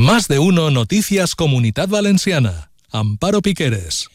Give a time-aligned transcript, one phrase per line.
[0.00, 2.70] Más de uno Noticias Comunidad Valenciana.
[2.90, 4.08] Amparo Piqueres.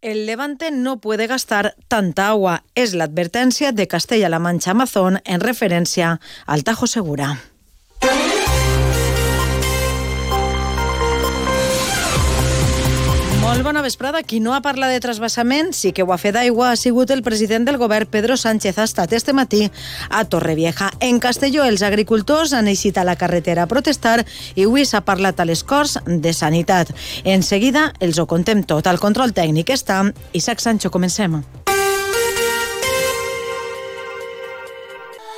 [0.00, 2.62] El Levante no puede gastar tanta agua.
[2.76, 7.40] Es la advertencia de Castella-La Mancha Amazon en referencia al Tajo Segura.
[13.52, 14.22] Molt bona vesprada.
[14.24, 17.20] Qui no ha parlat de trasbassament, sí que ho ha fet d'aigua, ha sigut el
[17.20, 18.78] president del govern, Pedro Sánchez.
[18.78, 19.66] Ha estat este matí
[20.08, 20.88] a Torrevieja.
[21.04, 24.22] En Castelló, els agricultors han eixit a la carretera a protestar
[24.56, 26.96] i avui s'ha parlat a les Corts de Sanitat.
[27.24, 28.88] En seguida, els ho contem tot.
[28.88, 30.00] El control tècnic està
[30.32, 30.88] Isaac Sancho.
[30.88, 31.42] Comencem.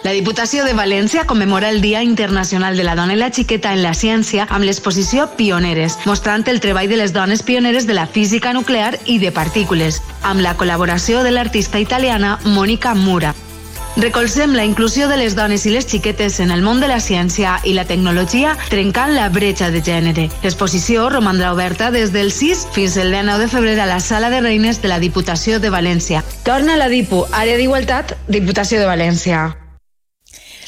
[0.05, 3.81] La Diputació de València commemora el Dia Internacional de la Dona i la Xiqueta en
[3.81, 8.53] la Ciència amb l'exposició Pioneres, mostrant el treball de les dones pioneres de la física
[8.53, 13.33] nuclear i de partícules, amb la col·laboració de l'artista italiana Mónica Mura.
[13.97, 17.57] Recolzem la inclusió de les dones i les xiquetes en el món de la ciència
[17.65, 20.29] i la tecnologia, trencant la bretxa de gènere.
[20.45, 24.45] L'exposició romandrà oberta des del 6 fins al 19 de febrer a la Sala de
[24.45, 26.21] Reines de la Diputació de València.
[26.45, 29.64] Torna la DIPU, Àrea d'Igualtat, Diputació de València.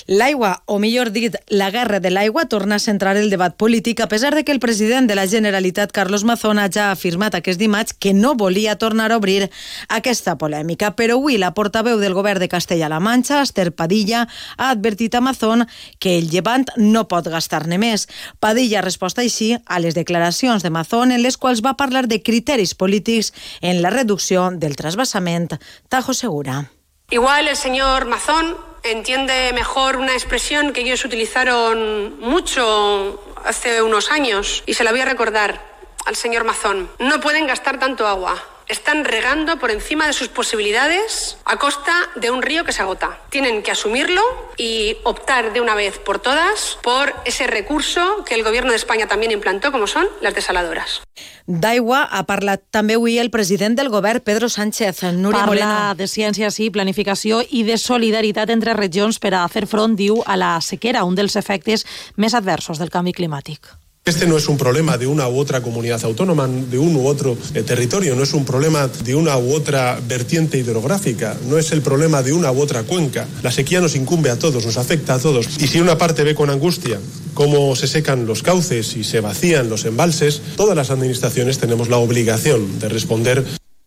[0.07, 4.07] L'aigua, o millor dit, la guerra de l'aigua, torna a centrar el debat polític, a
[4.07, 7.93] pesar de que el president de la Generalitat, Carlos Mazona, ja ha afirmat aquest dimarts
[7.93, 9.51] que no volia tornar a obrir
[9.89, 10.93] aquesta polèmica.
[10.95, 15.67] Però avui la portaveu del govern de Castella-La Manxa, Esther Padilla, ha advertit a Mazón
[15.99, 18.07] que el llevant no pot gastar-ne més.
[18.39, 22.23] Padilla ha respost així a les declaracions de Mazón en les quals va parlar de
[22.23, 26.71] criteris polítics en la reducció del trasbassament Tajo Segura.
[27.11, 28.55] Igual el señor Mazón
[28.93, 35.01] entiende mejor una expresión que ellos utilizaron mucho hace unos años y se la voy
[35.01, 35.61] a recordar
[36.05, 36.91] al señor Mazón.
[36.99, 38.43] No pueden gastar tanto agua.
[38.69, 43.21] Están regando por encima de sus posibilidades a costa de un río que se agota.
[43.31, 44.23] Tienen que asumirlo
[44.57, 49.07] y optar de una vez por todas por ese recurso que el Gobierno de España
[49.07, 51.03] también implantó, como son las desaladoras.
[51.47, 55.05] D'aigua ha parlat també avui el president del govern, Pedro Sánchez.
[55.15, 55.95] Núria Parla Moreno.
[55.95, 60.35] de ciència, sí, planificació i de solidaritat entre regions per a fer front, diu, a
[60.37, 61.87] la sequera, un dels efectes
[62.17, 63.86] més adversos del canvi climàtic.
[64.09, 67.37] Este no es un problema de una u otra comunidad autónoma, de un u otro
[67.55, 71.83] eh, territorio, no es un problema de una u otra vertiente hidrográfica, no es el
[71.83, 73.27] problema de una u otra cuenca.
[73.43, 75.49] La sequía nos incumbe a todos, nos afecta a todos.
[75.61, 77.01] Y si una parte ve con angustia
[77.35, 81.97] cómo se secan los cauces y se vacían los embalses, todas las administraciones tenemos la
[81.97, 83.45] obligación de responder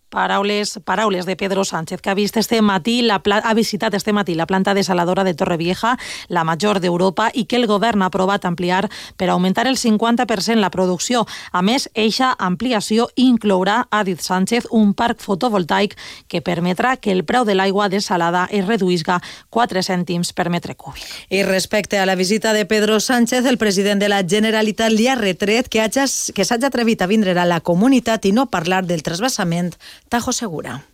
[0.09, 4.33] Paraules, paraules de Pedro Sánchez, que ha vist este matí la ha visitat este matí
[4.33, 8.89] la planta desaladora de Torrevieja, la major d'Europa, i que el govern ha aprovat ampliar
[9.17, 11.27] per augmentar el 50% la producció.
[11.51, 15.93] A més, eixa ampliació inclourà, ha dit Sánchez, un parc fotovoltaic
[16.27, 19.19] que permetrà que el preu de l'aigua desalada es reduïsca
[19.49, 21.05] 4 cèntims per metre cúbic.
[21.29, 25.19] I respecte a la visita de Pedro Sánchez, el president de la Generalitat li ha
[25.19, 29.05] retret que, haja, que s'hagi atrevit a vindre a la comunitat i no parlar del
[29.05, 29.75] trasbassament
[30.09, 30.85] Tajo Segura.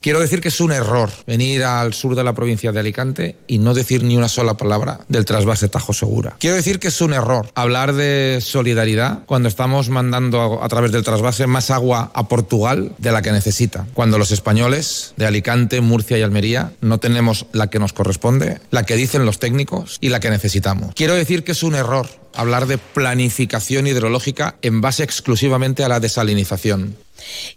[0.00, 3.58] Quiero decir que es un error venir al sur de la provincia de Alicante y
[3.58, 6.36] no decir ni una sola palabra del trasvase Tajo Segura.
[6.38, 11.02] Quiero decir que es un error hablar de solidaridad cuando estamos mandando a través del
[11.02, 13.86] trasvase más agua a Portugal de la que necesita.
[13.94, 18.84] Cuando los españoles de Alicante, Murcia y Almería no tenemos la que nos corresponde, la
[18.84, 20.94] que dicen los técnicos y la que necesitamos.
[20.94, 26.00] Quiero decir que es un error hablar de planificación hidrológica en base exclusivamente a la
[26.00, 26.96] desalinización.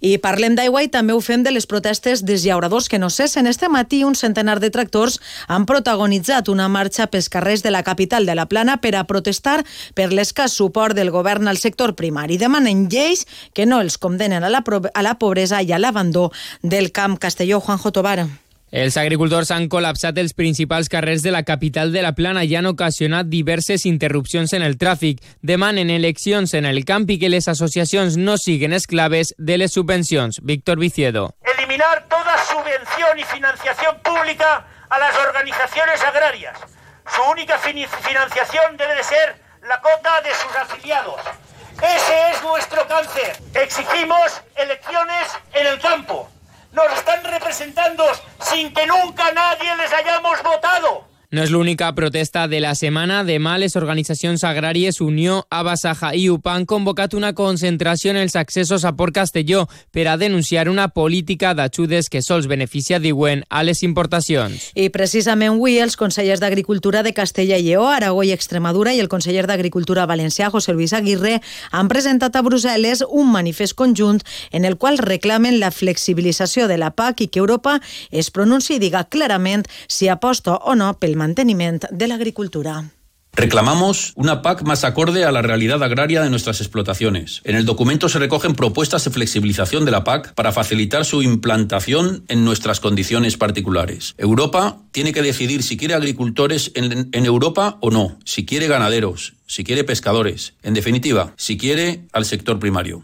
[0.01, 3.47] I parlem d'aigua i també ho fem de les protestes dels llauradors que no cessen.
[3.47, 8.25] Este matí un centenar de tractors han protagonitzat una marxa pels carrers de la capital
[8.25, 9.63] de la Plana per a protestar
[9.95, 12.37] per l'escàs suport del govern al sector primari.
[12.37, 16.29] Demanen lleis que no els condenen a la, a la pobresa i a l'abandó
[16.61, 17.59] del camp Castelló.
[17.59, 18.48] Juanjo Tobar.
[18.71, 22.69] Els agricultors han col·lapsat els principals carrers de la capital de la Plana i han
[22.69, 25.23] ocasionat diverses interrupcions en el tràfic.
[25.41, 30.37] Demanen eleccions en el camp i que les associacions no siguen esclaves de les subvencions.
[30.43, 31.33] Víctor Viciedo.
[31.57, 36.59] Eliminar toda subvención y financiación pública a las organizaciones agrarias.
[37.09, 41.21] Su única financiación debe de ser la cota de sus afiliados.
[41.81, 43.33] Ese es nuestro cáncer.
[43.55, 45.25] Exigimos elecciones
[45.55, 46.29] en el campo
[46.71, 48.03] nos están representando
[48.49, 51.08] sin que nunca nadie les hayamos votado.
[51.29, 53.19] No és l'única protesta de la setmana.
[53.21, 58.81] Demà les organitzacions agràries Unió, Abasaja i UPA han convocat una concentració en els accessos
[58.81, 63.83] a Port Castelló per a denunciar una política d'ajudes que sols beneficia, diuen, a les
[63.85, 64.71] importacions.
[64.73, 69.11] I precisament avui els consellers d'Agricultura de Castella i Lleó, Aragó i Extremadura i el
[69.13, 74.79] conseller d'Agricultura valencià, José Luis Aguirre, han presentat a Brussel·les un manifest conjunt en el
[74.81, 77.77] qual reclamen la flexibilització de la PAC i que Europa
[78.09, 82.85] es pronunciï i diga clarament si aposta o no pel manteniment de l'agricultura.
[83.33, 87.41] Reclamamos una PAC más acorde a la realidad agraria de nuestras explotaciones.
[87.45, 92.25] En el documento se recogen propuestas de flexibilización de la PAC para facilitar su implantación
[92.27, 94.15] en nuestras condiciones particulares.
[94.17, 99.33] Europa tiene que decidir si quiere agricultores en, en Europa o no, si quiere ganaderos,
[99.47, 103.03] si quiere pescadores, en definitiva, si quiere al sector primario.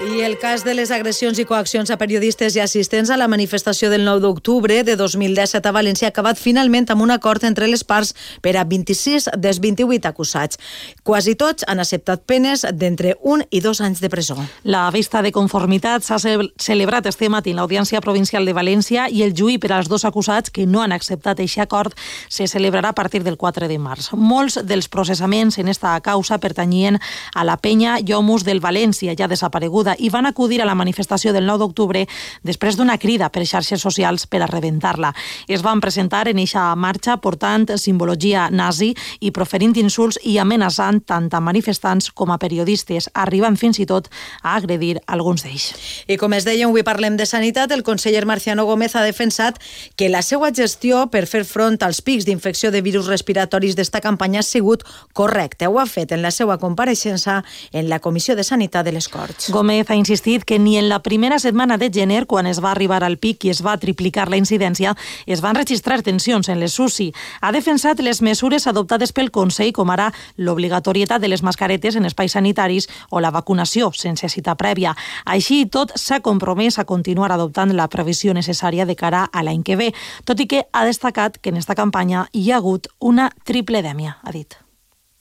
[0.00, 3.90] I el cas de les agressions i coaccions a periodistes i assistents a la manifestació
[3.92, 7.82] del 9 d'octubre de 2017 a València ha acabat finalment amb un acord entre les
[7.84, 10.56] parts per a 26 dels 28 acusats.
[11.04, 14.38] Quasi tots han acceptat penes d'entre un i dos anys de presó.
[14.64, 19.36] La vista de conformitat s'ha celebrat este matí en l'Audiència Provincial de València i el
[19.36, 21.92] juí per als dos acusats que no han acceptat aquest acord
[22.30, 24.14] se celebrarà a partir del 4 de març.
[24.16, 26.96] Molts dels processaments en esta causa pertanyien
[27.34, 31.46] a la penya Llomus del València, ja desapareguda i van acudir a la manifestació del
[31.46, 32.06] 9 d'octubre
[32.42, 35.12] després d'una crida per xarxes socials per a rebentar-la.
[35.48, 41.28] Es van presentar en eixa marxa portant simbologia nazi i proferint insults i amenaçant tant
[41.32, 44.08] a manifestants com a periodistes, arribant fins i tot
[44.42, 45.70] a agredir alguns d'ells.
[46.06, 47.72] I com es deia, avui parlem de sanitat.
[47.72, 49.60] El conseller Marciano Gómez ha defensat
[49.96, 54.40] que la seva gestió per fer front als pics d'infecció de virus respiratoris d'esta campanya
[54.40, 55.68] ha sigut correcta.
[55.70, 57.42] Ho ha fet en la seva compareixença
[57.72, 59.50] en la Comissió de Sanitat de les Corts.
[59.50, 62.70] Gómez Sánchez ha insistit que ni en la primera setmana de gener, quan es va
[62.70, 64.92] arribar al pic i es va triplicar la incidència,
[65.24, 67.14] es van registrar tensions en les SUSI.
[67.40, 72.36] Ha defensat les mesures adoptades pel Consell, com ara l'obligatorietat de les mascaretes en espais
[72.36, 74.92] sanitaris o la vacunació sense cita prèvia.
[75.24, 79.62] Així i tot, s'ha compromès a continuar adoptant la previsió necessària de cara a l'any
[79.64, 79.94] que ve,
[80.28, 84.36] tot i que ha destacat que en esta campanya hi ha hagut una tripledèmia, ha
[84.36, 84.60] dit.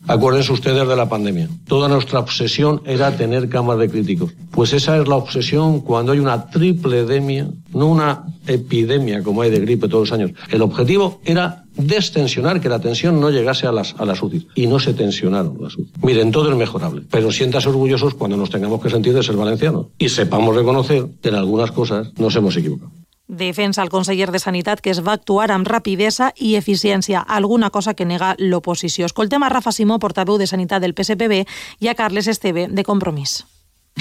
[0.08, 1.50] Acuérdense ustedes de la pandemia.
[1.68, 4.34] Toda nuestra obsesión era tener camas de críticos.
[4.52, 9.52] Pues esa es la obsesión cuando hay una triple tripledemia, no una epidemia como hay
[9.52, 10.32] de gripe todos los años.
[10.50, 14.48] El objetivo era destensionar, que la tensión no llegase a las, a las UCI.
[14.56, 15.92] Y no se tensionaron las UCI.
[16.02, 19.88] Miren, todo es mejorable, pero siéntase orgullosos cuando nos tengamos que sentir de ser valencianos.
[19.98, 22.92] Y sepamos reconocer que en algunas cosas nos hemos equivocado.
[23.30, 27.94] Defensa el conseller de Sanitat que es va actuar amb rapidesa i eficiència, alguna cosa
[27.94, 29.06] que nega l'oposició.
[29.06, 31.44] Escoltem a Rafa Simó, portaveu de Sanitat del PSPB,
[31.78, 33.44] i a Carles Esteve, de Compromís.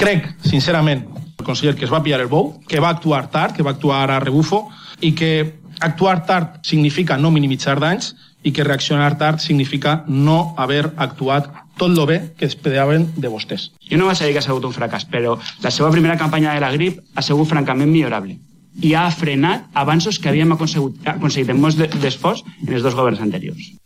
[0.00, 1.04] Crec, sincerament,
[1.36, 4.06] el conseller que es va pillar el bou, que va actuar tard, que va actuar
[4.08, 4.64] a rebufo,
[5.04, 10.94] i que actuar tard significa no minimitzar danys i que reaccionar tard significa no haver
[10.96, 13.74] actuat tot lo bé que esperaven de vostès.
[13.84, 16.64] Jo no vaig dir que ha sigut un fracàs, però la seva primera campanya de
[16.64, 18.47] la grip ha sigut francament millorable
[18.82, 23.22] i ha frenat avanços que havíem aconseguit, aconseguit en molts d'esforç en els dos governs
[23.24, 23.77] anteriors.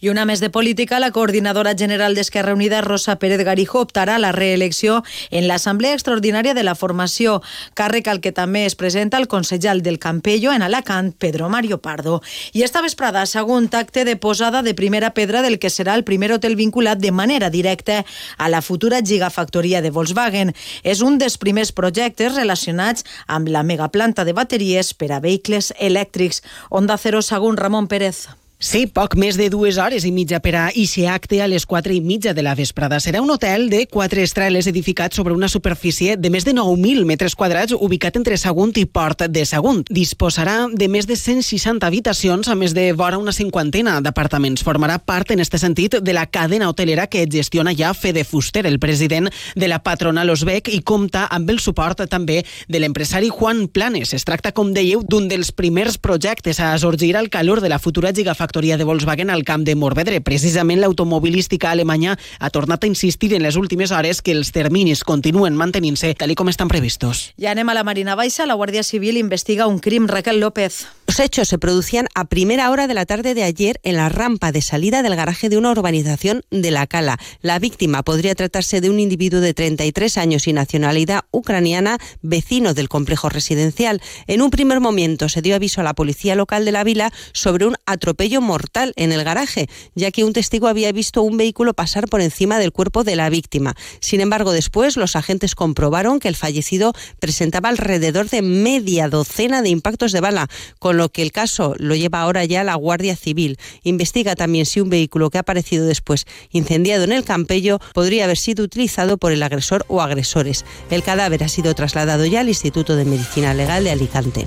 [0.00, 4.22] I una més de política, la coordinadora general d'Esquerra Unida, Rosa Pérez Garijo, optarà a
[4.22, 7.40] la reelecció en l'Assemblea Extraordinària de la Formació,
[7.74, 12.20] càrrec al que també es presenta el consellal del Campello en Alacant, Pedro Mario Pardo.
[12.52, 16.32] I esta vesprada, segon acte de posada de primera pedra del que serà el primer
[16.32, 18.04] hotel vinculat de manera directa
[18.36, 20.54] a la futura gigafactoria de Volkswagen.
[20.82, 26.42] És un dels primers projectes relacionats amb la megaplanta de bateries per a vehicles elèctrics.
[26.70, 28.26] Onda Cero, segon Ramon Pérez.
[28.58, 31.92] Sí, poc més de dues hores i mitja per a ixe acte a les quatre
[31.92, 32.96] i mitja de la vesprada.
[33.04, 37.36] Serà un hotel de quatre estreles edificat sobre una superfície de més de 9.000 metres
[37.36, 39.82] quadrats ubicat entre Sagunt i Port de Sagunt.
[39.92, 44.64] Disposarà de més de 160 habitacions, a més de vora una cinquantena d'apartaments.
[44.64, 48.80] Formarà part, en este sentit, de la cadena hotelera que gestiona ja Fede Fuster, el
[48.80, 52.40] president de la patronal Osbec, i compta amb el suport també
[52.72, 54.16] de l'empresari Juan Planes.
[54.16, 58.16] Es tracta, com dèieu, d'un dels primers projectes a sorgir al calor de la futura
[58.16, 60.20] gigafactoria factoria de Volkswagen al camp de Morvedre.
[60.22, 65.58] Precisament l'automobilística alemanya ha tornat a insistir en les últimes hores que els terminis continuen
[65.58, 67.32] mantenint-se tal com estan previstos.
[67.42, 68.46] Ja anem a la Marina Baixa.
[68.46, 70.06] La Guàrdia Civil investiga un crim.
[70.06, 70.86] Raquel López.
[71.08, 74.52] Los hechos se producían a primera hora de la tarde de ayer en la rampa
[74.52, 77.18] de salida del garaje de una urbanización de La Cala.
[77.42, 82.88] La víctima podría tratarse de un individuo de 33 años y nacionalidad ucraniana, vecino del
[82.88, 84.02] complejo residencial.
[84.26, 87.66] En un primer momento se dio aviso a la policía local de la vila sobre
[87.66, 92.08] un atropello mortal en el garaje, ya que un testigo había visto un vehículo pasar
[92.08, 93.74] por encima del cuerpo de la víctima.
[94.00, 99.70] Sin embargo, después los agentes comprobaron que el fallecido presentaba alrededor de media docena de
[99.70, 103.58] impactos de bala, con lo que el caso lo lleva ahora ya la Guardia Civil.
[103.82, 108.38] Investiga también si un vehículo que ha aparecido después incendiado en el Campello podría haber
[108.38, 110.64] sido utilizado por el agresor o agresores.
[110.90, 114.46] El cadáver ha sido trasladado ya al Instituto de Medicina Legal de Alicante.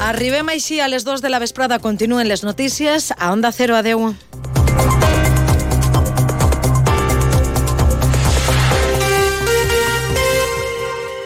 [0.00, 1.78] Arribem així a les 2 de la vesprada.
[1.78, 3.76] Continuen les notícies a Onda 0.
[3.76, 4.12] Adeu.